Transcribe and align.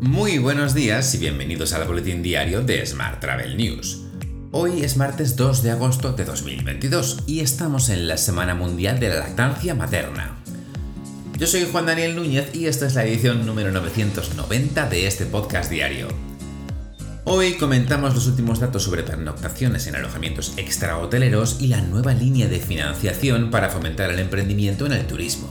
Muy 0.00 0.38
buenos 0.38 0.72
días 0.72 1.14
y 1.14 1.18
bienvenidos 1.18 1.74
al 1.74 1.86
boletín 1.86 2.22
diario 2.22 2.62
de 2.62 2.86
Smart 2.86 3.20
Travel 3.20 3.58
News. 3.58 4.00
Hoy 4.50 4.80
es 4.80 4.96
martes 4.96 5.36
2 5.36 5.62
de 5.62 5.72
agosto 5.72 6.14
de 6.14 6.24
2022 6.24 7.24
y 7.26 7.40
estamos 7.40 7.90
en 7.90 8.08
la 8.08 8.16
Semana 8.16 8.54
Mundial 8.54 8.98
de 8.98 9.10
la 9.10 9.16
Lactancia 9.16 9.74
Materna. 9.74 10.38
Yo 11.36 11.46
soy 11.46 11.68
Juan 11.70 11.84
Daniel 11.84 12.16
Núñez 12.16 12.54
y 12.54 12.64
esta 12.64 12.86
es 12.86 12.94
la 12.94 13.04
edición 13.04 13.44
número 13.44 13.72
990 13.72 14.88
de 14.88 15.06
este 15.06 15.26
podcast 15.26 15.70
diario. 15.70 16.08
Hoy 17.24 17.58
comentamos 17.58 18.14
los 18.14 18.26
últimos 18.26 18.58
datos 18.58 18.84
sobre 18.84 19.02
pernoctaciones 19.02 19.86
en 19.86 19.96
alojamientos 19.96 20.54
extrahoteleros 20.56 21.60
y 21.60 21.66
la 21.66 21.82
nueva 21.82 22.14
línea 22.14 22.48
de 22.48 22.58
financiación 22.58 23.50
para 23.50 23.68
fomentar 23.68 24.10
el 24.10 24.18
emprendimiento 24.18 24.86
en 24.86 24.92
el 24.92 25.06
turismo. 25.06 25.50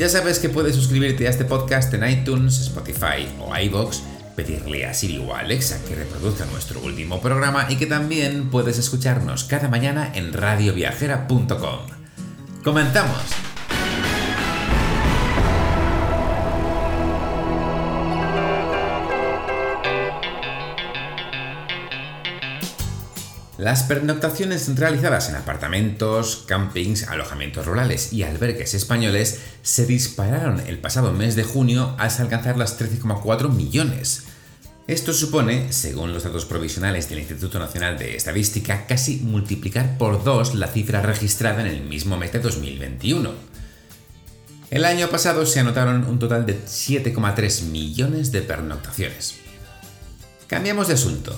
Ya 0.00 0.08
sabes 0.08 0.38
que 0.38 0.48
puedes 0.48 0.74
suscribirte 0.76 1.26
a 1.26 1.30
este 1.30 1.44
podcast 1.44 1.92
en 1.92 2.08
iTunes, 2.08 2.58
Spotify 2.58 3.28
o 3.38 3.54
iVoox, 3.54 3.98
pedirle 4.34 4.86
a 4.86 4.94
Siri 4.94 5.18
o 5.18 5.34
a 5.34 5.40
Alexa 5.40 5.78
que 5.86 5.94
reproduzca 5.94 6.46
nuestro 6.46 6.80
último 6.80 7.20
programa 7.20 7.66
y 7.68 7.76
que 7.76 7.84
también 7.84 8.48
puedes 8.48 8.78
escucharnos 8.78 9.44
cada 9.44 9.68
mañana 9.68 10.10
en 10.14 10.32
radioviajera.com. 10.32 11.80
¡Comenzamos! 12.64 13.49
Las 23.60 23.82
pernoctaciones 23.82 24.74
realizadas 24.74 25.28
en 25.28 25.36
apartamentos, 25.36 26.44
campings, 26.46 27.08
alojamientos 27.08 27.66
rurales 27.66 28.10
y 28.10 28.22
albergues 28.22 28.72
españoles 28.72 29.38
se 29.60 29.84
dispararon 29.84 30.60
el 30.60 30.78
pasado 30.78 31.12
mes 31.12 31.36
de 31.36 31.44
junio 31.44 31.94
hasta 31.98 32.22
alcanzar 32.22 32.56
las 32.56 32.80
13,4 32.80 33.50
millones. 33.50 34.24
Esto 34.86 35.12
supone, 35.12 35.74
según 35.74 36.14
los 36.14 36.24
datos 36.24 36.46
provisionales 36.46 37.10
del 37.10 37.18
Instituto 37.18 37.58
Nacional 37.58 37.98
de 37.98 38.16
Estadística, 38.16 38.86
casi 38.86 39.16
multiplicar 39.18 39.98
por 39.98 40.24
dos 40.24 40.54
la 40.54 40.68
cifra 40.68 41.02
registrada 41.02 41.60
en 41.60 41.66
el 41.66 41.82
mismo 41.82 42.16
mes 42.16 42.32
de 42.32 42.38
2021. 42.38 43.30
El 44.70 44.86
año 44.86 45.10
pasado 45.10 45.44
se 45.44 45.60
anotaron 45.60 46.06
un 46.06 46.18
total 46.18 46.46
de 46.46 46.64
7,3 46.64 47.64
millones 47.64 48.32
de 48.32 48.40
pernoctaciones. 48.40 49.34
Cambiamos 50.46 50.88
de 50.88 50.94
asunto. 50.94 51.36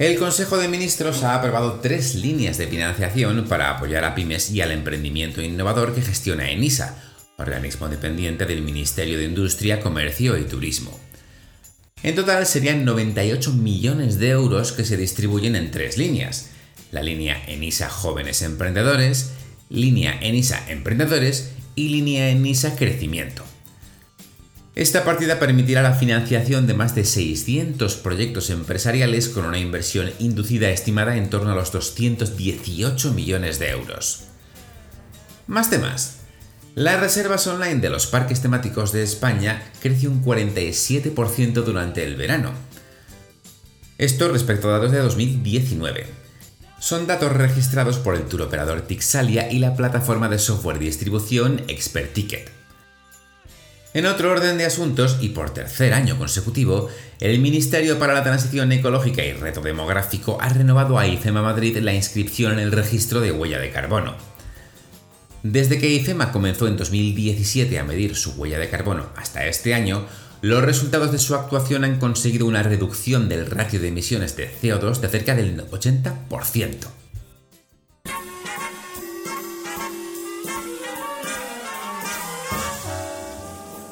El 0.00 0.18
Consejo 0.18 0.56
de 0.56 0.66
Ministros 0.66 1.22
ha 1.24 1.34
aprobado 1.34 1.80
tres 1.82 2.14
líneas 2.14 2.56
de 2.56 2.66
financiación 2.66 3.44
para 3.46 3.68
apoyar 3.68 4.02
a 4.06 4.14
pymes 4.14 4.50
y 4.50 4.62
al 4.62 4.70
emprendimiento 4.70 5.42
innovador 5.42 5.94
que 5.94 6.00
gestiona 6.00 6.50
ENISA, 6.50 6.96
organismo 7.36 7.86
dependiente 7.86 8.46
del 8.46 8.62
Ministerio 8.62 9.18
de 9.18 9.26
Industria, 9.26 9.80
Comercio 9.80 10.38
y 10.38 10.44
Turismo. 10.44 10.98
En 12.02 12.14
total 12.14 12.46
serían 12.46 12.86
98 12.86 13.52
millones 13.52 14.18
de 14.18 14.30
euros 14.30 14.72
que 14.72 14.86
se 14.86 14.96
distribuyen 14.96 15.54
en 15.54 15.70
tres 15.70 15.98
líneas. 15.98 16.48
La 16.92 17.02
línea 17.02 17.44
ENISA 17.46 17.90
Jóvenes 17.90 18.40
Emprendedores, 18.40 19.32
línea 19.68 20.18
ENISA 20.22 20.64
Emprendedores 20.70 21.50
y 21.74 21.90
línea 21.90 22.30
ENISA 22.30 22.74
Crecimiento. 22.74 23.44
Esta 24.76 25.04
partida 25.04 25.40
permitirá 25.40 25.82
la 25.82 25.94
financiación 25.94 26.66
de 26.66 26.74
más 26.74 26.94
de 26.94 27.04
600 27.04 27.96
proyectos 27.96 28.50
empresariales 28.50 29.28
con 29.28 29.44
una 29.44 29.58
inversión 29.58 30.10
inducida 30.20 30.70
estimada 30.70 31.16
en 31.16 31.28
torno 31.28 31.50
a 31.50 31.56
los 31.56 31.72
218 31.72 33.12
millones 33.12 33.58
de 33.58 33.70
euros. 33.70 34.24
Más 35.48 35.70
temas. 35.70 36.18
Las 36.76 37.00
reservas 37.00 37.48
online 37.48 37.80
de 37.80 37.90
los 37.90 38.06
parques 38.06 38.42
temáticos 38.42 38.92
de 38.92 39.02
España 39.02 39.60
creció 39.82 40.08
un 40.08 40.24
47% 40.24 41.64
durante 41.64 42.04
el 42.04 42.14
verano. 42.14 42.52
Esto 43.98 44.28
respecto 44.28 44.68
a 44.68 44.78
datos 44.78 44.92
de 44.92 44.98
2019. 44.98 46.06
Son 46.78 47.08
datos 47.08 47.32
registrados 47.32 47.98
por 47.98 48.14
el 48.14 48.22
tour 48.22 48.42
operador 48.42 48.82
Tixalia 48.82 49.52
y 49.52 49.58
la 49.58 49.74
plataforma 49.74 50.28
de 50.28 50.38
software 50.38 50.78
distribución 50.78 51.60
Expert 51.66 52.12
Ticket. 52.14 52.59
En 53.92 54.06
otro 54.06 54.30
orden 54.30 54.56
de 54.56 54.66
asuntos, 54.66 55.18
y 55.20 55.30
por 55.30 55.52
tercer 55.52 55.94
año 55.94 56.16
consecutivo, 56.16 56.88
el 57.18 57.40
Ministerio 57.40 57.98
para 57.98 58.14
la 58.14 58.22
Transición 58.22 58.70
Ecológica 58.70 59.24
y 59.24 59.32
Reto 59.32 59.62
Demográfico 59.62 60.38
ha 60.40 60.48
renovado 60.48 60.96
a 60.96 61.08
IFEMA 61.08 61.42
Madrid 61.42 61.76
la 61.78 61.92
inscripción 61.92 62.52
en 62.52 62.60
el 62.60 62.70
registro 62.70 63.20
de 63.20 63.32
huella 63.32 63.58
de 63.58 63.72
carbono. 63.72 64.14
Desde 65.42 65.78
que 65.78 65.88
IFEMA 65.88 66.30
comenzó 66.30 66.68
en 66.68 66.76
2017 66.76 67.80
a 67.80 67.84
medir 67.84 68.14
su 68.14 68.30
huella 68.34 68.60
de 68.60 68.70
carbono 68.70 69.06
hasta 69.16 69.46
este 69.46 69.74
año, 69.74 70.06
los 70.40 70.62
resultados 70.62 71.10
de 71.10 71.18
su 71.18 71.34
actuación 71.34 71.82
han 71.82 71.98
conseguido 71.98 72.46
una 72.46 72.62
reducción 72.62 73.28
del 73.28 73.46
ratio 73.46 73.80
de 73.80 73.88
emisiones 73.88 74.36
de 74.36 74.54
CO2 74.62 75.00
de 75.00 75.08
cerca 75.08 75.34
del 75.34 75.68
80%. 75.68 76.99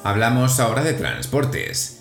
Hablamos 0.09 0.59
ahora 0.59 0.85
de 0.85 0.95
transportes. 0.95 2.01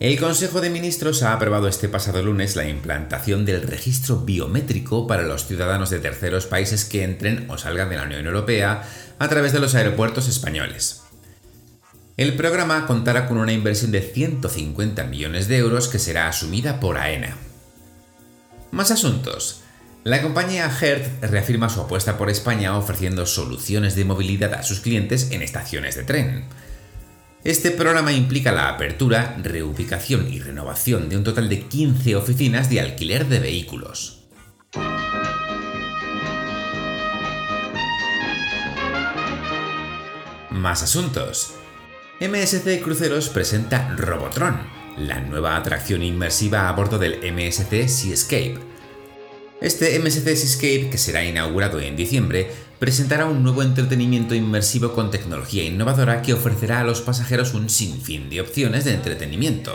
El 0.00 0.18
Consejo 0.18 0.62
de 0.62 0.70
Ministros 0.70 1.22
ha 1.22 1.34
aprobado 1.34 1.68
este 1.68 1.86
pasado 1.86 2.22
lunes 2.22 2.56
la 2.56 2.66
implantación 2.66 3.44
del 3.44 3.60
registro 3.60 4.20
biométrico 4.20 5.06
para 5.06 5.22
los 5.22 5.46
ciudadanos 5.46 5.90
de 5.90 5.98
terceros 5.98 6.46
países 6.46 6.86
que 6.86 7.04
entren 7.04 7.44
o 7.50 7.58
salgan 7.58 7.90
de 7.90 7.96
la 7.96 8.04
Unión 8.04 8.24
Europea 8.24 8.84
a 9.18 9.28
través 9.28 9.52
de 9.52 9.58
los 9.60 9.74
aeropuertos 9.74 10.28
españoles. 10.28 11.02
El 12.16 12.36
programa 12.36 12.86
contará 12.86 13.28
con 13.28 13.36
una 13.36 13.52
inversión 13.52 13.92
de 13.92 14.00
150 14.00 15.04
millones 15.04 15.46
de 15.46 15.58
euros 15.58 15.88
que 15.88 15.98
será 15.98 16.28
asumida 16.28 16.80
por 16.80 16.96
AENA. 16.96 17.36
Más 18.70 18.90
asuntos. 18.90 19.60
La 20.04 20.22
compañía 20.22 20.70
Hertz 20.80 21.20
reafirma 21.20 21.68
su 21.68 21.82
apuesta 21.82 22.16
por 22.16 22.30
España 22.30 22.78
ofreciendo 22.78 23.26
soluciones 23.26 23.94
de 23.94 24.06
movilidad 24.06 24.54
a 24.54 24.62
sus 24.62 24.80
clientes 24.80 25.32
en 25.32 25.42
estaciones 25.42 25.96
de 25.96 26.04
tren. 26.04 26.46
Este 27.46 27.70
programa 27.70 28.10
implica 28.10 28.50
la 28.50 28.68
apertura, 28.68 29.36
reubicación 29.40 30.26
y 30.32 30.40
renovación 30.40 31.08
de 31.08 31.16
un 31.16 31.22
total 31.22 31.48
de 31.48 31.60
15 31.60 32.16
oficinas 32.16 32.68
de 32.68 32.80
alquiler 32.80 33.28
de 33.28 33.38
vehículos. 33.38 34.26
Más 40.50 40.82
asuntos. 40.82 41.54
MSC 42.20 42.82
Cruceros 42.82 43.28
presenta 43.28 43.94
Robotron, 43.96 44.58
la 44.96 45.20
nueva 45.20 45.54
atracción 45.56 46.02
inmersiva 46.02 46.68
a 46.68 46.72
bordo 46.72 46.98
del 46.98 47.20
MSC 47.32 47.86
Seascape. 47.86 48.75
Este 49.60 49.98
MSC 49.98 50.36
Seascape, 50.36 50.90
que 50.90 50.98
será 50.98 51.24
inaugurado 51.24 51.80
en 51.80 51.96
diciembre, 51.96 52.50
presentará 52.78 53.24
un 53.24 53.42
nuevo 53.42 53.62
entretenimiento 53.62 54.34
inmersivo 54.34 54.92
con 54.92 55.10
tecnología 55.10 55.64
innovadora 55.64 56.20
que 56.20 56.34
ofrecerá 56.34 56.80
a 56.80 56.84
los 56.84 57.00
pasajeros 57.00 57.54
un 57.54 57.70
sinfín 57.70 58.28
de 58.28 58.42
opciones 58.42 58.84
de 58.84 58.92
entretenimiento. 58.92 59.72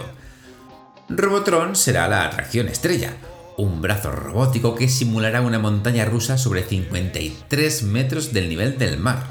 Robotron 1.09 1.75
será 1.75 2.07
la 2.07 2.25
atracción 2.25 2.67
estrella, 2.67 3.15
un 3.57 3.81
brazo 3.81 4.11
robótico 4.11 4.75
que 4.75 4.87
simulará 4.87 5.41
una 5.41 5.57
montaña 5.57 6.05
rusa 6.05 6.37
sobre 6.37 6.63
53 6.63 7.83
metros 7.83 8.33
del 8.33 8.49
nivel 8.49 8.77
del 8.77 8.97
mar. 8.97 9.25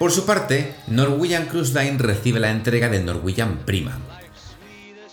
Por 0.00 0.10
su 0.10 0.26
parte, 0.26 0.74
Norwegian 0.88 1.46
Cruise 1.46 1.72
Line 1.74 1.96
recibe 1.98 2.40
la 2.40 2.50
entrega 2.50 2.88
del 2.88 3.06
Norwegian 3.06 3.60
Prima. 3.64 4.15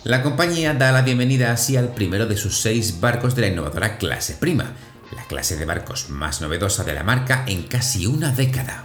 La 0.05 0.21
compañía 0.21 0.73
da 0.73 0.91
la 0.91 1.01
bienvenida 1.01 1.53
así 1.53 1.77
al 1.77 1.93
primero 1.93 2.25
de 2.25 2.35
sus 2.35 2.59
seis 2.59 2.99
barcos 2.99 3.35
de 3.35 3.43
la 3.43 3.47
innovadora 3.47 3.97
clase 3.97 4.35
Prima, 4.37 4.73
la 5.15 5.23
clase 5.27 5.55
de 5.55 5.63
barcos 5.63 6.09
más 6.09 6.41
novedosa 6.41 6.83
de 6.83 6.93
la 6.93 7.03
marca 7.03 7.45
en 7.47 7.63
casi 7.63 8.05
una 8.05 8.33
década. 8.33 8.83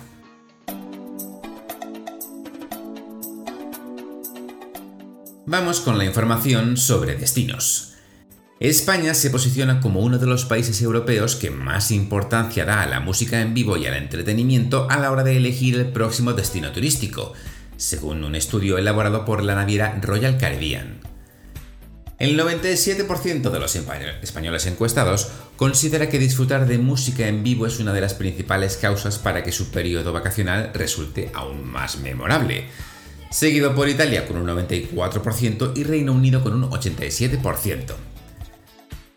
Vamos 5.44 5.80
con 5.80 5.98
la 5.98 6.04
información 6.04 6.76
sobre 6.76 7.16
destinos. 7.16 7.94
España 8.60 9.12
se 9.12 9.30
posiciona 9.30 9.80
como 9.80 9.98
uno 10.00 10.18
de 10.18 10.26
los 10.26 10.44
países 10.44 10.80
europeos 10.82 11.34
que 11.34 11.50
más 11.50 11.90
importancia 11.90 12.64
da 12.64 12.82
a 12.82 12.86
la 12.86 13.00
música 13.00 13.40
en 13.40 13.54
vivo 13.54 13.76
y 13.76 13.86
al 13.86 13.96
entretenimiento 13.96 14.86
a 14.88 15.00
la 15.00 15.10
hora 15.10 15.24
de 15.24 15.36
elegir 15.36 15.74
el 15.74 15.88
próximo 15.88 16.32
destino 16.32 16.70
turístico, 16.70 17.32
según 17.76 18.22
un 18.22 18.36
estudio 18.36 18.78
elaborado 18.78 19.24
por 19.24 19.42
la 19.42 19.56
naviera 19.56 19.98
Royal 20.00 20.38
Caribbean. 20.38 21.07
El 22.18 22.36
97% 22.36 23.50
de 23.50 23.60
los 23.60 23.76
españoles 23.76 24.66
encuestados 24.66 25.28
considera 25.56 26.08
que 26.08 26.18
disfrutar 26.18 26.66
de 26.66 26.78
música 26.78 27.28
en 27.28 27.44
vivo 27.44 27.64
es 27.64 27.78
una 27.78 27.92
de 27.92 28.00
las 28.00 28.14
principales 28.14 28.76
causas 28.76 29.18
para 29.18 29.44
que 29.44 29.52
su 29.52 29.70
periodo 29.70 30.12
vacacional 30.12 30.72
resulte 30.74 31.30
aún 31.32 31.64
más 31.64 31.98
memorable, 32.00 32.64
seguido 33.30 33.72
por 33.72 33.88
Italia 33.88 34.26
con 34.26 34.36
un 34.36 34.48
94% 34.48 35.76
y 35.76 35.84
Reino 35.84 36.12
Unido 36.12 36.42
con 36.42 36.54
un 36.54 36.68
87%. 36.68 37.94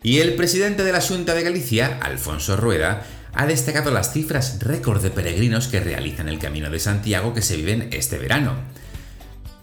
Y 0.04 0.20
el 0.20 0.34
presidente 0.34 0.84
de 0.84 0.92
la 0.92 1.00
Junta 1.00 1.34
de 1.34 1.42
Galicia, 1.42 1.98
Alfonso 2.02 2.56
Rueda, 2.56 3.04
ha 3.32 3.46
destacado 3.46 3.90
las 3.90 4.12
cifras 4.12 4.58
récord 4.60 5.02
de 5.02 5.10
peregrinos 5.10 5.66
que 5.66 5.80
realizan 5.80 6.28
el 6.28 6.38
Camino 6.38 6.70
de 6.70 6.78
Santiago 6.78 7.34
que 7.34 7.42
se 7.42 7.56
viven 7.56 7.88
este 7.92 8.18
verano 8.18 8.54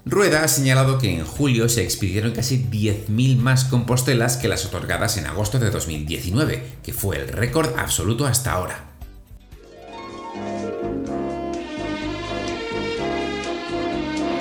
Rueda 0.06 0.44
ha 0.44 0.48
señalado 0.48 0.98
que 0.98 1.14
en 1.14 1.26
julio 1.26 1.68
se 1.68 1.84
expidieron 1.84 2.32
casi 2.32 2.58
10.000 2.58 3.38
más 3.38 3.66
compostelas 3.66 4.38
que 4.38 4.48
las 4.48 4.66
otorgadas 4.66 5.18
en 5.18 5.28
agosto 5.28 5.60
de 5.60 5.70
2019, 5.70 6.64
que 6.84 6.94
fue 6.94 7.18
el 7.18 7.28
récord 7.28 7.78
absoluto 7.78 8.26
hasta 8.26 8.54
ahora. 8.54 8.86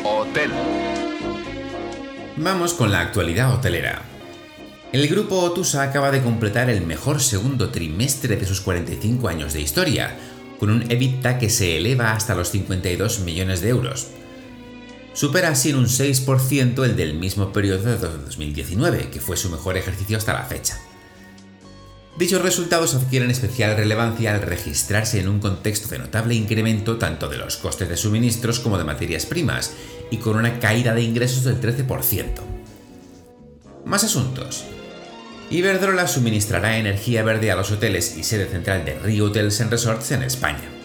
Hotel. 0.04 0.50
Vamos 2.36 2.72
con 2.72 2.92
la 2.92 3.00
actualidad 3.00 3.52
hotelera. 3.52 4.02
El 4.92 5.06
grupo 5.08 5.40
Otusa 5.40 5.82
acaba 5.82 6.10
de 6.10 6.22
completar 6.22 6.70
el 6.70 6.86
mejor 6.86 7.20
segundo 7.20 7.70
trimestre 7.70 8.36
de 8.36 8.46
sus 8.46 8.60
45 8.60 9.28
años 9.28 9.52
de 9.52 9.60
historia, 9.60 10.16
con 10.58 10.70
un 10.70 10.90
EBITDA 10.90 11.38
que 11.38 11.50
se 11.50 11.76
eleva 11.76 12.12
hasta 12.12 12.34
los 12.34 12.50
52 12.50 13.20
millones 13.20 13.60
de 13.60 13.68
euros. 13.68 14.08
Supera 15.14 15.48
así 15.48 15.70
en 15.70 15.76
un 15.76 15.86
6% 15.86 16.84
el 16.84 16.96
del 16.96 17.14
mismo 17.14 17.52
periodo 17.52 17.84
de 17.84 17.96
2019, 17.96 19.10
que 19.10 19.20
fue 19.20 19.36
su 19.36 19.50
mejor 19.50 19.76
ejercicio 19.76 20.16
hasta 20.16 20.32
la 20.32 20.44
fecha. 20.44 20.78
Dichos 22.18 22.42
resultados 22.42 22.96
adquieren 22.96 23.30
especial 23.30 23.76
relevancia 23.76 24.34
al 24.34 24.42
registrarse 24.42 25.20
en 25.20 25.28
un 25.28 25.38
contexto 25.38 25.88
de 25.88 26.00
notable 26.00 26.34
incremento 26.34 26.98
tanto 26.98 27.28
de 27.28 27.38
los 27.38 27.56
costes 27.56 27.88
de 27.88 27.96
suministros 27.96 28.58
como 28.58 28.76
de 28.76 28.82
materias 28.84 29.24
primas, 29.24 29.72
y 30.10 30.16
con 30.16 30.36
una 30.36 30.58
caída 30.58 30.94
de 30.94 31.02
ingresos 31.02 31.44
del 31.44 31.60
13%. 31.60 32.40
Más 33.84 34.04
asuntos. 34.04 34.64
Iberdrola 35.50 36.08
suministrará 36.08 36.78
energía 36.78 37.22
verde 37.22 37.50
a 37.50 37.56
los 37.56 37.70
hoteles 37.70 38.16
y 38.18 38.24
sede 38.24 38.46
central 38.46 38.84
de 38.84 38.98
Rio 38.98 39.26
Hotels 39.26 39.60
and 39.60 39.70
Resorts 39.70 40.10
en 40.10 40.22
España. 40.22 40.77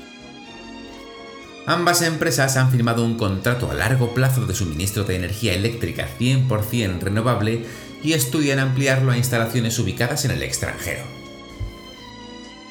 Ambas 1.65 2.01
empresas 2.01 2.57
han 2.57 2.71
firmado 2.71 3.05
un 3.05 3.17
contrato 3.17 3.71
a 3.71 3.73
largo 3.73 4.13
plazo 4.13 4.45
de 4.45 4.53
suministro 4.53 5.05
de 5.05 5.15
energía 5.15 5.53
eléctrica 5.53 6.07
100% 6.19 6.99
renovable 6.99 7.65
y 8.03 8.13
estudian 8.13 8.59
ampliarlo 8.59 9.11
a 9.11 9.17
instalaciones 9.17 9.79
ubicadas 9.79 10.25
en 10.25 10.31
el 10.31 10.43
extranjero. 10.43 11.03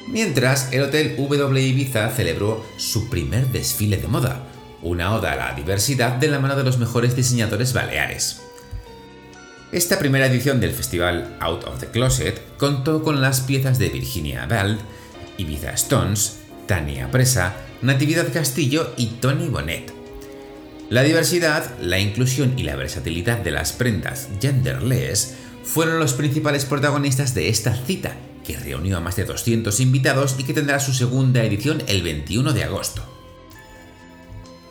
Mientras, 0.07 0.71
el 0.71 0.83
Hotel 0.83 1.15
W 1.17 1.61
Ibiza 1.61 2.07
celebró 2.09 2.63
su 2.77 3.09
primer 3.09 3.47
desfile 3.47 3.97
de 3.97 4.07
moda, 4.07 4.43
una 4.83 5.15
oda 5.15 5.31
a 5.31 5.35
la 5.35 5.53
diversidad 5.53 6.17
de 6.17 6.27
la 6.27 6.39
mano 6.39 6.55
de 6.55 6.63
los 6.63 6.77
mejores 6.77 7.15
diseñadores 7.15 7.73
baleares. 7.73 8.41
Esta 9.71 9.97
primera 9.97 10.27
edición 10.27 10.59
del 10.59 10.71
festival 10.73 11.35
Out 11.39 11.63
of 11.63 11.79
the 11.79 11.87
Closet 11.87 12.39
contó 12.57 13.01
con 13.01 13.21
las 13.21 13.41
piezas 13.41 13.79
de 13.79 13.89
Virginia 13.89 14.43
Abad, 14.43 14.75
Ibiza 15.37 15.71
Stones, 15.71 16.41
Tania 16.67 17.09
Presa, 17.09 17.55
Natividad 17.83 18.31
Castillo 18.31 18.93
y 18.95 19.07
Tony 19.07 19.49
Bonnet. 19.49 19.93
La 20.89 21.03
diversidad, 21.03 21.77
la 21.81 21.99
inclusión 21.99 22.57
y 22.57 22.63
la 22.63 22.77
versatilidad 22.77 23.39
de 23.39 23.51
las 23.51 23.73
prendas 23.73 24.29
genderless 24.39 25.35
fueron 25.65 25.99
los 25.99 26.13
principales 26.13 26.63
protagonistas 26.63 27.33
de 27.33 27.49
esta 27.49 27.75
cita, 27.75 28.15
que 28.45 28.57
reunió 28.57 28.95
a 28.95 29.01
más 29.01 29.17
de 29.17 29.25
200 29.25 29.81
invitados 29.81 30.35
y 30.37 30.45
que 30.45 30.53
tendrá 30.53 30.79
su 30.79 30.93
segunda 30.93 31.43
edición 31.43 31.83
el 31.87 32.03
21 32.03 32.53
de 32.53 32.63
agosto. 32.63 33.03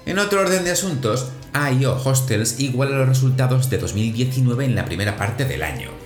En 0.06 0.18
otro 0.18 0.40
orden 0.40 0.64
de 0.64 0.70
asuntos, 0.70 1.28
AIO 1.52 2.00
Hostels 2.02 2.60
iguala 2.60 2.96
los 2.96 3.08
resultados 3.08 3.68
de 3.68 3.76
2019 3.76 4.64
en 4.64 4.74
la 4.74 4.86
primera 4.86 5.18
parte 5.18 5.44
del 5.44 5.62
año. 5.62 6.01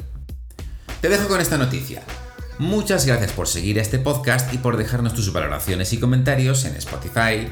Te 1.01 1.09
dejo 1.09 1.29
con 1.29 1.41
esta 1.41 1.57
noticia. 1.57 2.03
Muchas 2.59 3.07
gracias 3.07 3.31
por 3.31 3.47
seguir 3.47 3.79
este 3.79 4.01
podcast 4.01 4.53
y 4.53 4.59
por 4.59 4.77
dejarnos 4.77 5.15
tus 5.15 5.33
valoraciones 5.33 5.93
y 5.93 6.01
comentarios 6.01 6.65
en 6.65 6.75
Spotify, 6.75 7.47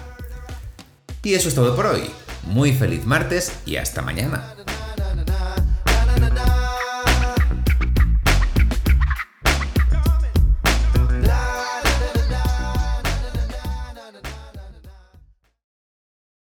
Y 1.24 1.36
eso 1.36 1.48
es 1.48 1.56
todo 1.56 1.78
por 1.78 1.86
hoy. 1.86 2.04
Muy 2.44 2.74
feliz 2.74 3.06
martes 3.06 3.54
y 3.66 3.78
hasta 3.78 4.02
mañana. 4.02 4.54